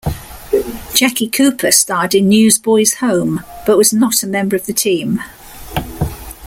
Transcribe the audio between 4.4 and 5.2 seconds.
of the team.